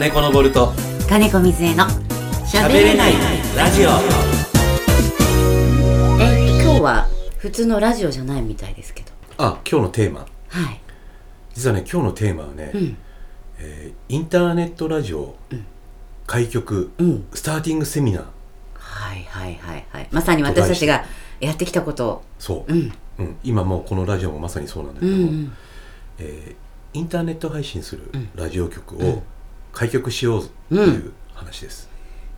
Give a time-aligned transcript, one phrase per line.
[0.00, 0.72] 金子のボルト。
[1.10, 1.84] 金子水江の
[2.50, 3.12] 喋れない。
[3.54, 3.90] ラジオ。
[6.18, 9.10] え今日は普通のラジオじゃないみたいですけど。
[9.36, 10.20] あ今日のテーマ。
[10.20, 10.80] はい。
[11.52, 12.96] 実はね今日のテーマはね、うん。
[13.58, 15.34] えーインターネットラジオ、
[16.26, 17.26] 開局、うん。
[17.34, 18.24] スターティングセミナー。
[18.78, 20.08] はいはいはいはい。
[20.10, 21.04] まさに私たちが
[21.40, 22.08] やってきたこと。
[22.08, 22.92] をそう、うん。
[23.18, 23.36] うん。
[23.44, 25.52] 今もうこのラジオもまさにそうなんだけども、うんうん。
[26.20, 26.56] えー
[26.92, 28.30] インターネット配信するん。
[28.34, 29.08] ラジオ局うん。
[29.10, 29.22] を
[29.72, 31.88] 開局しようという話です、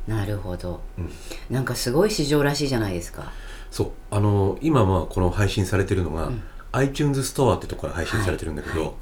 [0.07, 1.11] なるほど、うん。
[1.51, 3.33] なんかすごい市場らしいじゃないですか。
[3.71, 3.91] そう。
[4.11, 6.43] あの今まあこの配信されてるのが、うん。
[6.73, 8.89] iTunes ストアってとこから配信されてるんだけど、はい。
[8.89, 8.93] は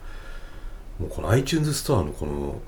[1.01, 2.61] もうこの iTunes ストアのこの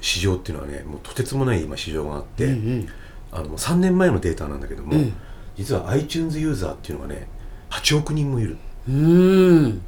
[0.00, 2.88] 市場っていうのはねもうとてつもない今市場があって、うんうん。
[3.32, 5.12] あのもう3年前のデータなんだけども、うん。
[5.56, 7.28] 実は iTunes ユーザーっていうのがね
[7.70, 8.56] 8億人もいる。
[8.88, 9.82] うーん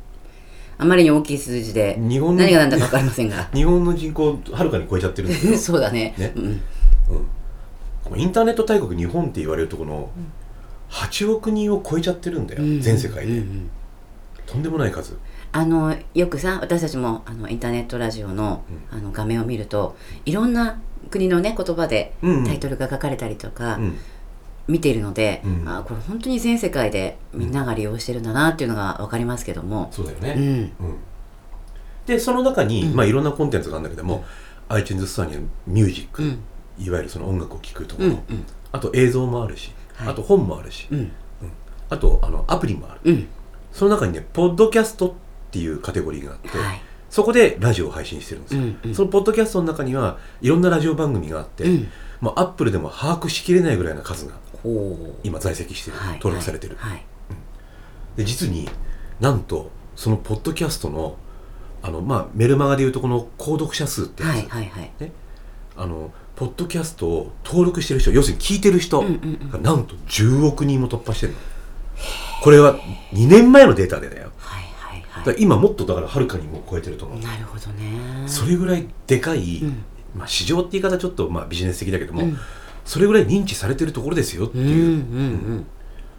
[0.81, 3.49] あまりに大きい数字で日本の何が何だか分かりませんが。
[3.53, 6.15] 日本の人口はるかに超えちゃってるんだけど、そうだね。
[6.17, 6.33] ね。
[6.37, 6.61] うん、
[8.03, 10.11] このインターネット大国日本って言われるとこの
[10.89, 12.81] 8億人を超えちゃってるんだよ、うん。
[12.81, 13.71] 全世界で、うんうん
[14.47, 15.17] とんでもない数。
[15.53, 22.45] あのよくさ私たちもあのインターネットラジオの,、あの画面を見るといろんな国のね言葉でうん。
[22.45, 23.97] タイトルが書かれたりとか、うん
[24.69, 25.69] 見ているので、うん。
[25.69, 30.97] あこれ本当に全世界でみんなが利用してるんだなっていうのが分かりますけども、そうだよね、うん、うん。
[32.07, 32.95] でその中に、うん。
[32.95, 34.25] まあ、いろんなコンテンツがあるんだけども、
[34.69, 36.39] iTunes ストアにはミュージック、うん。
[36.79, 38.21] いわゆるその音楽を聴くところ、うんうん。
[38.73, 40.09] あと映像もあるし、はい。
[40.09, 41.13] あと本もあるし、うん。
[41.89, 43.01] あとあのアプリもある。
[43.05, 43.29] うん。
[43.73, 45.13] その中にねポッドキャストっ
[45.51, 46.81] ていうカテゴリーがあって、はい。
[47.11, 48.95] そこでラジオを配信してるんですよ、うんうん。
[48.95, 51.89] そのポッドキャストの中にはいろんなラジオ番組があって、うん。
[52.21, 54.35] まあ、アップルでも把握しきれないぐらいの数が
[55.23, 57.05] 今在籍してる、はい登録されてる、はい
[58.17, 58.69] で実に
[59.21, 61.17] なんとそのポッドキャストの
[61.83, 64.93] あの、まあ、メルマガでいうとこの購読者数ってやつ、はいはいはい。
[64.99, 65.13] ね、
[65.77, 69.11] あのポッドキャストを登録してる人要するに聞いてる人うんう
[69.47, 71.39] んがなんと10億人も突破してるの、
[72.43, 72.79] これは
[73.13, 74.33] 2年前のデータでだよ。
[74.39, 77.19] はいはいは今もっとだからはるかにもう超えてると思う。
[77.19, 78.27] いなるほどね。
[78.27, 79.85] それぐらいでかい、うん。
[80.17, 82.39] まあ、市場って言い方ちょっとまあビジネス的だけども、うん
[82.85, 84.63] それぐらい認知されてるところですよってう。
[84.63, 85.65] んうんいう、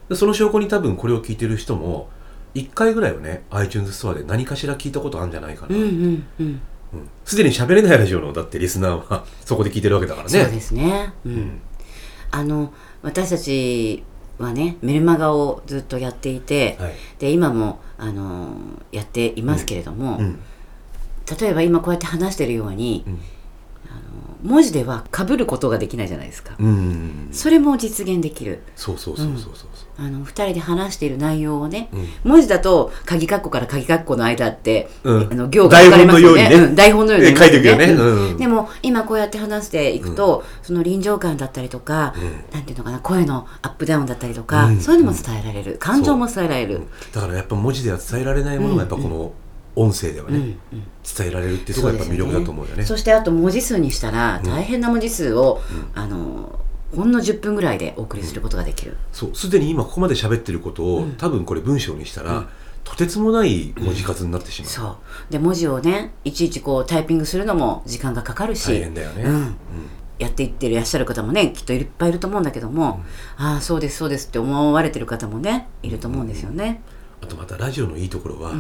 [0.10, 2.10] でその証拠に多分これを聞いてる人も
[2.56, 5.76] 1回ぐらいはね iTunes ストアで何かしら聞いたことあるんじゃないかな。
[5.76, 6.28] うんうんうん。
[6.40, 6.46] うん。
[6.94, 10.44] うんすで、に喋れないラジオのだってリスナーは そこで聞いてるわけだからね。
[10.44, 11.14] そうですね。
[11.26, 11.62] うん、うん。
[12.32, 14.04] あの私たち
[14.38, 16.94] はねメルマガをずっとやっていて、はい。
[17.20, 18.56] で今もあの
[18.92, 20.40] やっていますけれども、うん。
[21.40, 23.06] 例えば今こうやって話してるように、
[24.44, 27.30] 文字では被ることができないじゃないですか、うん。
[27.32, 28.64] それも実現できる。
[28.76, 29.68] そうそうそうそうそうそう。
[29.98, 32.08] あの2人で話している内容をね、うん。
[32.32, 35.30] 文字だと鍵括弧から鍵括弧の間って、うん。
[35.32, 36.50] あの行が分かれますよね。
[36.50, 36.66] 台本のようにね。
[36.68, 36.76] うん。
[36.76, 38.36] 台本のようにえ書いていくよね。
[38.38, 42.54] でも今こうやって話していくと、その臨場感だったりとか、うん。
[42.54, 44.80] なんていうのかな声のアップダウンだったりとか、うん。
[44.80, 45.78] そういうのも伝えられる。
[45.80, 46.82] 感情も伝えられる、
[47.14, 49.34] だからやっぱ文字では伝えられないものがやっぱこの
[49.76, 50.58] 音声ではね、うんうん。
[51.18, 52.86] 伝えられるっていうところがやっぱ魅力だと思うよね。
[52.86, 55.62] そしてあと文字数にしたら大変な文字数を、
[55.96, 56.60] あの
[56.96, 59.36] ほんの10分ぐらいでお送りすることができる、そう。
[59.36, 62.50] すでに今ここまで喋ってることを、多分これ文章にしたら、
[62.84, 64.98] とてつもない文字数になってしまう、そう。
[65.30, 69.56] で文字をねいちいちこうタイピングするのも時間がかかるし大変だよね、うん。
[70.20, 73.04] やっていってらっしゃる方もねきっといっぱいいると思うんだけども、
[73.38, 76.82] ああそうですそうですって思われてる方もねいると思うんですよね。
[77.22, 78.54] あとまたラジオのいいところは、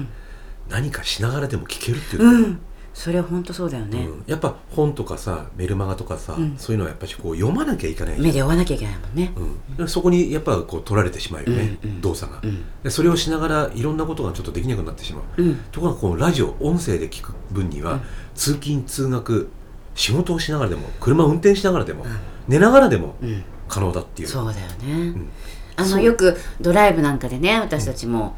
[0.70, 2.60] 何かしながらでも聞けるっていうん、
[2.94, 4.06] それは本当そうだよね。
[4.06, 4.24] うん。
[4.28, 6.58] やっぱ本とかさメルマガとかさ、ん。
[6.58, 8.26] そういうのはやっぱりこう読まなきゃいけないじゃん。
[8.26, 9.34] 目で追わなきゃいけないもんね。
[9.78, 12.02] うん、そこにやっぱこう取られてしまうよね、うんうん。
[12.02, 12.66] 動作が、ん。
[12.84, 15.56] でそれをしながらいろんなことがちょっとできなくなってしまう、うん。
[15.72, 18.02] ところがこのラジオ音声で聞く分には、
[18.36, 19.50] 通勤通学
[19.96, 22.06] 仕事をしながらでも車を運転しながらでも、
[22.48, 23.44] 寝ながらでもうん。
[23.68, 25.12] 可能だっていう、そうだよね。
[25.12, 25.30] ん。
[25.78, 25.98] あそう。
[26.00, 28.36] のよくドライブなんかでね私たちも、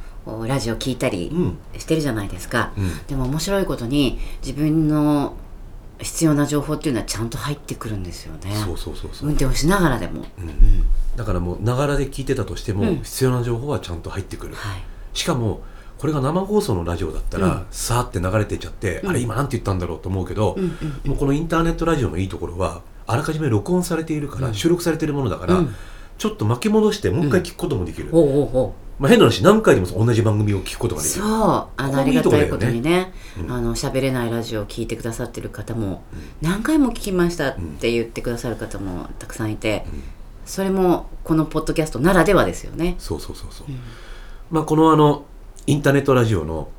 [0.48, 1.58] ラジオ聞いたりうん。
[1.78, 3.06] してるじゃないですか、うん。
[3.08, 5.36] でも面白いことに自分の
[6.00, 8.54] 必要な情報っていうのはちゃんと入ってくるんですよね。
[8.66, 10.26] そうそうそうそう、運転をしながらでも、
[11.16, 12.96] だからもうながらで聞いてたとしても、うん。
[13.04, 14.84] 必要な情報はちゃんと入ってくる、はい。
[15.14, 15.62] しかも
[16.00, 17.66] これが生放送のラジオだったら、うん。
[17.72, 25.76] さーって流れていっちゃって、あれ今なんて言ったんだろうと思うけど、うんうんもうこのインターネットラジオのいいところはあらかじめ録音されているから、収録されているものだから、うん。
[26.18, 31.22] ちょっと巻き戻してもう一回聞くこともできる、ほうほうほまあ、変な話何回でも同じ番組を聞くことうができる。
[31.22, 31.68] そう。
[31.76, 33.12] あのありがたいことにね。
[33.40, 33.52] うん。
[33.52, 36.04] あの喋れないラジオを聞いてくださってる方も、
[36.42, 39.86] 何回も聞きましたって言ってくださる方もたくさんいて、
[40.46, 42.96] それもこのポッドキャストならではですよね。
[43.00, 43.68] そうそうそうそう、
[44.52, 45.26] まあこのあの
[45.66, 46.70] インターネットラジオの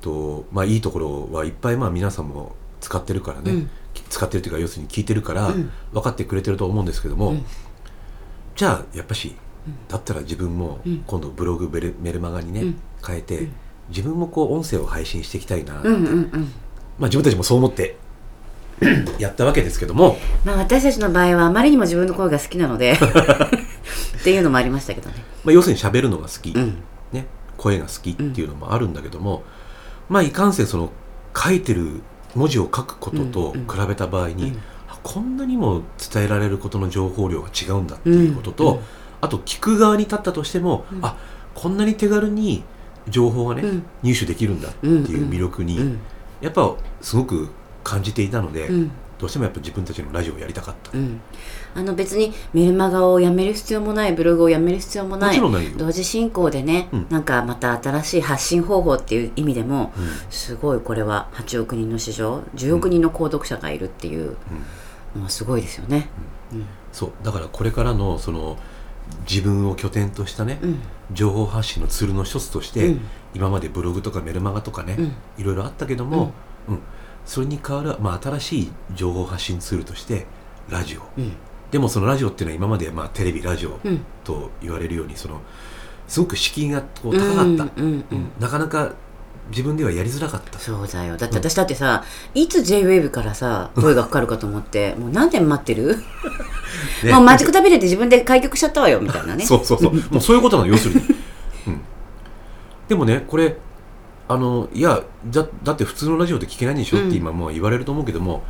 [0.00, 3.66] とまあいいところはいっぱいまあ皆さんも使ってるからね、
[4.08, 5.70] 使ってるっていうか要するに聞いてるからうん。
[5.92, 7.44] 分かってくれてると思うんですけども、うん。
[8.56, 9.34] じゃあやっぱし
[9.88, 11.04] だったら自分もうん。
[11.06, 11.68] 今度ブログ
[12.00, 12.80] メルマガにね、うん。
[13.06, 13.52] 変えて、うん。
[13.90, 16.52] 自分もこう音声を配信していきたいな、うんうんうん。
[16.98, 17.96] まあ自分たちもそう思って
[19.18, 20.18] やったわけですけども。
[20.44, 22.92] まあ私たちの場合はあまりにも自分の声が好きなので
[24.20, 25.16] っていうのもありましたけどね。
[25.44, 26.76] まあ、要するに喋るのが好き、うん。
[27.12, 27.26] ね、
[27.56, 29.44] 声が好きっていうのもあるんだけども、
[30.08, 30.90] まあいかんせんその
[31.36, 32.00] 書いてる
[32.34, 33.66] 文字を書くこととうんうん。
[33.66, 34.58] 比べた場合に、うん。
[34.88, 35.82] あこんなにも
[36.12, 38.84] 伝えられることの情報量が違うんだっていうことと、うんうん
[39.20, 41.04] あと聞く側に立ったとしても、うん。
[41.04, 41.16] あ
[41.54, 42.62] こんなに手軽に
[43.08, 43.82] 情報がね、うん。
[44.02, 45.98] 入手できるんだっていう魅力に、うん。
[46.40, 47.48] やっぱすごく
[47.82, 48.90] 感じていたので、うん。
[49.18, 50.96] どうしてもやっぱ自分たちのラジオをやりたかった。
[50.96, 51.20] うん、
[51.74, 55.40] あの別にメルマガをやめる必要もないブログをやめる必要もない
[55.76, 57.06] 同時進行でね、うん。
[57.10, 60.08] なんかまた新しい発信方法っていう意味でもうん。
[60.30, 64.36] すごいこれは8億人の市場10億人の購読者がいるっていう
[65.16, 66.08] のはすごいですよね。
[66.52, 66.66] うん。
[66.92, 67.12] そう。
[67.24, 68.56] だからこれからのその
[69.28, 70.78] 自分を拠点としたね、うん。
[71.12, 73.00] 情報発信のツールの一つとして、うん。
[73.34, 75.04] 今までブログとかメルマガとかね、うん。
[75.38, 76.32] いろいろあったけども、
[76.68, 76.80] うん。
[77.24, 80.26] それに代わる、まあ、新しい情報発信ツールとして
[80.68, 81.02] ラジオ。
[81.18, 81.32] うん。
[81.70, 84.00] でもそのラジオっていうのは今まで、まあ、テレビラジオうん。
[84.24, 85.40] と言われるようにその
[86.06, 87.66] すごく敷居がこう高かった、
[88.40, 88.94] なかなか
[89.50, 90.58] 自分ではやりづらかった。
[90.58, 91.16] そうだよ。
[91.16, 92.04] だって私だってさ
[92.34, 95.96] いつ JWAVE からさ声がかかるかと思ってもう何年待ってる、
[97.04, 97.12] ね。
[97.12, 99.44] もうマジック食べれて自分で開局しちゃったわよみたいなね。
[99.46, 99.94] そうそうそう。
[100.10, 101.00] もうそういうことなの要するに、
[101.68, 101.80] うん、
[102.88, 103.56] でもねこれ
[104.28, 106.98] あのいやだだって普通のラジオで聞けないんでしょ？
[106.98, 108.42] って今もう言われると思うけども、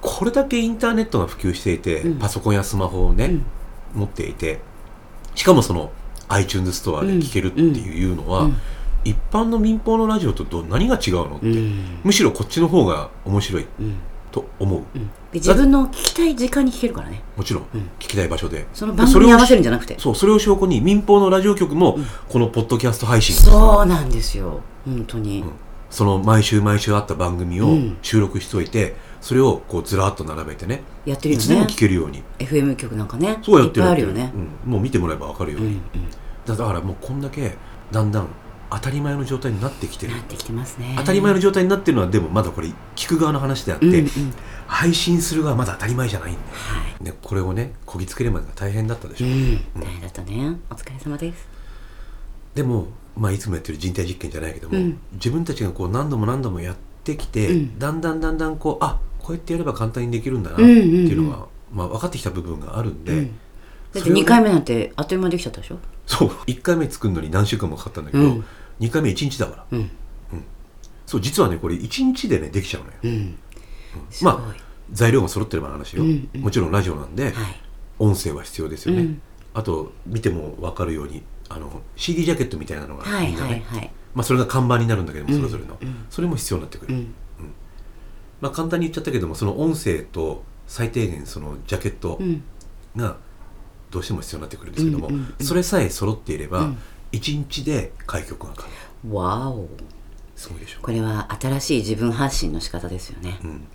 [0.00, 2.18] これだけインターネットが普及していて、うん。
[2.18, 3.44] パソコンやスマホをね、うん。
[4.00, 4.60] 持っていて
[5.34, 5.90] しかもその
[6.28, 8.56] iTunes ストアで聞けるっていうのは、うん
[9.06, 12.00] 一般の民放のラジオとど何が違うのって、うん。
[12.02, 13.96] むしろこっちの方が面白いうん。
[14.32, 14.80] と思う。
[14.80, 15.06] うん。
[15.06, 17.22] で自分の聞きたい時間に聞けるからね。
[17.36, 17.80] もちろん、うん。
[18.00, 18.66] 聞きたい場所で。
[18.74, 19.96] その番組に合わせるんじゃなくて。
[19.98, 22.06] そうそれを証拠に民放のラジオ局もうん。
[22.28, 24.60] このポッドキャスト配信そうなんですよ。
[24.84, 25.50] 本当に、うん。
[25.88, 27.96] その毎週毎週あった番組をうん。
[28.02, 32.24] 収録しといて、それをこうずらっと並べてねやってるよいつでもね聞けるように。
[32.38, 33.38] FM 局なんかね。
[33.42, 34.32] そうやってるいっぱいあるよね、
[34.64, 34.72] うん。
[34.72, 35.74] もう見てもらえば分かるように、うん。
[35.74, 35.80] うん、
[36.44, 37.54] だからもうこんだけ
[37.92, 38.28] だんだん
[38.70, 40.12] 当たり前の状態になってきてる。
[40.12, 40.94] なってきてますね。
[40.98, 44.08] 当たり前の状態になってるのはでもまだこれ聞く側の話であって、うんうん。
[44.66, 47.04] 配信する側はまだ当たり前じゃないんだよ、はい。
[47.04, 49.60] ね、これをねこぎつけるまでが大変だったでしょ、うん。
[49.80, 50.56] 大変だったね。
[50.70, 51.48] お疲れ様です。
[52.54, 54.98] でも、まあ、いつもやってる人体実験じゃないけども、うん。
[55.12, 57.78] 自分たちがこう何度も何度もやってきて、うん。
[57.78, 60.76] だんだんだんだんこうあこうやってやれば簡単にできるんだなってうんうん。
[60.76, 63.26] うんいうのが、まあ、分かってきた部分があるんで、うん。
[63.26, 63.34] だっ
[63.92, 65.78] てそれをね2回目なんてあっという間にできちゃったでしょ？
[66.06, 66.28] そう。
[66.46, 68.44] 1回目作るのに何週間もかかったんだけど、うん。
[68.80, 69.66] 2回目1日だから。
[69.72, 69.90] うん。
[71.06, 73.38] そう実はねこれ1日でねできちゃうのよ、うん。
[74.22, 74.54] ま
[74.90, 76.40] 材料が揃ってればの話よ、うんうん。
[76.40, 77.34] もちろんラジオなんで、はい。
[78.00, 79.22] 音声は必要ですよね、うん。
[79.54, 83.90] あと見ても分かるようにあの CD ジャケットみたいなのがはいみんなね、はいはい？
[84.14, 85.40] まあ、それが看板になるんだけどもうん。
[85.40, 86.06] それぞれの、うん。
[86.10, 87.14] それも必要になってくる、うん。
[88.40, 92.42] まあ、簡単に言っちゃったけどもその音声と最低限そのジャケットうん。
[92.96, 93.16] が
[93.96, 95.46] どうしても必要になってくるんですけども、うんうんうん。
[95.46, 96.78] それさえ揃っていれば、うん。
[97.12, 98.66] 1日で開局が可
[99.04, 99.16] 能。
[99.16, 99.68] わお。
[100.36, 103.38] すごいでしょこれは新しい自分発信の仕方ですよね。
[103.42, 103.66] うん。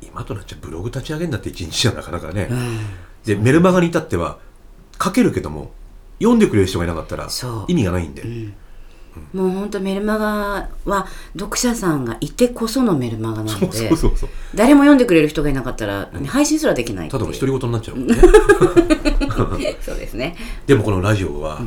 [0.00, 2.78] 今となっちゃブログ立ち上げんだって1日じゃなかなかね、うん。
[3.26, 4.38] でメルマガに至っては
[5.00, 5.72] 書けるけども
[6.18, 7.28] 読んでくれる人がいなかったら
[7.68, 8.54] 意味がないんで、うん
[9.32, 13.90] もう本当メルマガは読者さんがいてこそのメルマガなので
[14.54, 18.14] 誰も読んでくれる人がいなかったら、配信すらできないただの独り言になっちゃうもんね。
[19.80, 20.36] そうですね。
[20.66, 21.60] でもこのラジオは、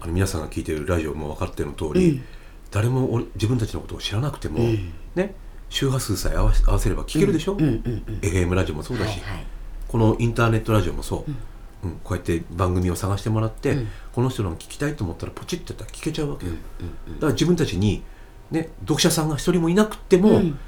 [0.00, 2.22] あの皆さんが聞いてるラジオも分かってるの通り、うん。
[2.70, 4.92] 誰も俺自分たちのことを知らなくても、うん。
[5.14, 5.34] ね
[5.70, 9.46] 周波数さえ合わせれば聞けるでしょ、うんうんうん FM ラジオもそうだし、はいはい。
[9.88, 11.30] このインターネットラジオもそう、
[11.84, 13.88] うんこうやって番組を探してもらって、うん。
[14.12, 18.02] この人の聞きたいと思ったらポチッてやったら聞けちゃうわけよ、だから自分たちに、
[18.50, 20.58] ね、読者さんが一人もいなくても、うん。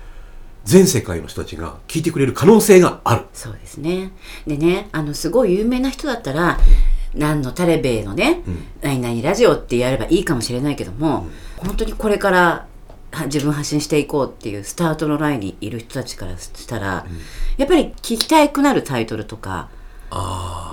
[0.64, 3.23] 全世界の人たちが聞いてくれる可能性がある。
[3.32, 4.11] そうですね。
[4.49, 6.58] でねあのすごい有名な人だったら
[7.14, 8.64] 何のタレベのね、うん。
[8.82, 12.66] 何々ラジオってやればいいかもしれないけども、本当にこれから
[13.12, 17.06] は自分発信していこうっていうスタートのラインにいる人たちからしたら、
[17.56, 19.68] やっぱり聞きたくなるタイトルとか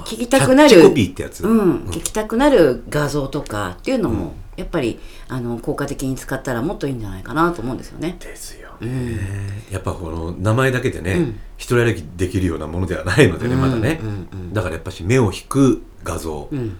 [0.05, 0.69] 聞きたくなる。
[0.69, 8.17] キャッチコピーってやつ、うん、聞きたくなる画像とかっていうのも、やっぱりあの効果的に使ったらもっといいんじゃないかなと思うんですよね。
[8.19, 9.73] ですよね、うん。
[9.73, 11.39] やっぱこの名前だけでね、うん。
[11.57, 13.61] 一人歩きできるようなものではないのでね、うん。
[13.61, 14.27] まだね、うん。
[14.31, 14.53] うん。
[14.53, 16.77] だからやっぱし目を引く画像、うん、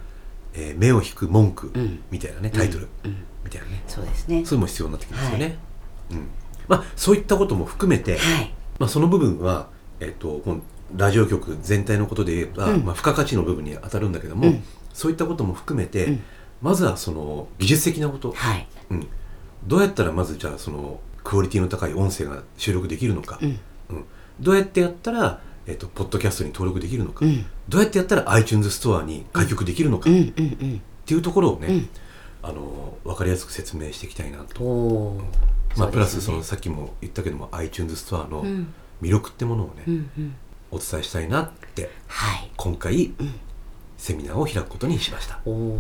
[0.54, 2.00] えー目を引く文句うん。
[2.12, 3.84] みたいなねタイトル、うん、みたいなね。
[3.88, 4.46] そうですね。
[4.46, 5.58] そういうのも必要になってきますよね、
[6.12, 6.28] うん。
[6.68, 8.54] まあ、そういったことも含めて、はい。
[8.80, 10.62] まあ、その部分は、えっと、この
[10.96, 12.86] ラジオ局全体のことで言えば、うん。
[12.86, 14.64] まあ、付加価値の部分に当たるんだけども、うん。
[14.94, 16.24] そういったことも含めて、うん。
[16.62, 18.68] まずはその技術的なこと、はい。
[18.90, 19.08] うん、
[19.66, 23.60] どうやったらまずじゃあそのクオリティの高い音声が収録できるのか、うん。
[23.90, 24.06] うん。
[24.40, 27.46] どうやってやったら、えっと、ポッドキャストに登録できるのか、うん。
[27.68, 31.90] どうやってやったら iTunes ストアに開局できるのか、っていうところをね、うん。
[32.44, 35.22] あの分かりやすく説明していきたいなと、おお
[35.78, 38.74] まあ、プラスそののさっきも言ったけども iTunes ストアのうん。
[39.02, 39.94] 魅力ってものをね、うん。
[40.18, 40.36] うん
[40.74, 42.52] お伝えしたいなってはい。
[42.58, 43.16] 今回、ん。
[43.98, 45.40] セミナーを開くことにしました。
[45.46, 45.80] おお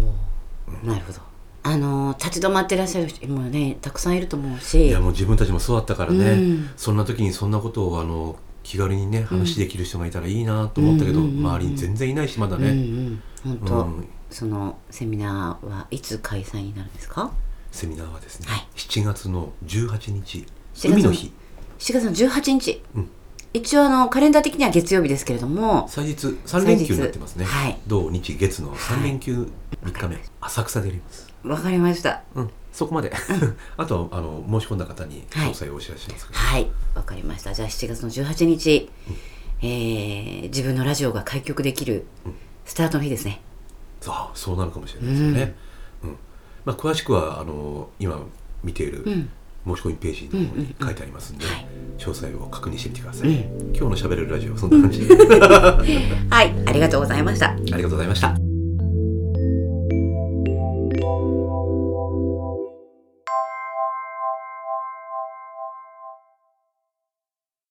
[0.83, 1.19] なるほど。
[1.65, 4.87] あの立ち止まってらっしゃる人もねたくさんいると思うし。
[4.87, 6.69] いやもう自分たちもそうだったからね、うん。
[6.77, 11.45] そんな時にそんなことをあの気軽にね話できる人がいたらいいなと思ったけど、うんうんうんうん。
[11.47, 13.21] 周りに全然いないしまだうんうね、ん。
[13.43, 14.07] 本当、うん。
[14.29, 17.31] そのセミナーはいつ開催になるんですか？
[17.71, 18.67] セミナーはですね、はい。
[18.75, 20.45] 7月の18日。
[20.75, 21.31] 7月の海の日。
[21.79, 23.09] 7月の18日、うん
[23.53, 27.77] 一応あのカレンダー的には月曜日ですけれども祭日3連休になってますね、はい。
[27.85, 29.47] 土日月の3連休
[29.83, 31.31] 3日目、浅草でやります。
[31.43, 32.23] わかりました。
[32.35, 32.49] うん。
[32.71, 33.13] そこまで。
[33.77, 36.71] あとはあの申し込んだ方に詳細をお知らせしますはい。
[36.95, 37.53] わかりました。
[37.53, 38.89] じゃあ7月の18日、
[39.61, 42.05] えー自分のラジオが開局できる
[42.65, 43.41] スタートの日ですね。
[44.01, 45.55] そうそうなるかもしれないですよね、
[46.03, 46.17] うん。
[46.65, 48.19] まあ、詳しくはあの今
[48.63, 49.29] 見ているうん
[49.65, 51.67] 申し込みページの方に書いてありますんで、はい。
[51.97, 53.33] 詳細を確認してみてください、う
[53.67, 55.15] 今日のしゃべれるラジオはそんな感じで。
[56.29, 56.53] はい。
[56.65, 57.51] ありがとうございました。
[57.51, 58.42] ありがとうございました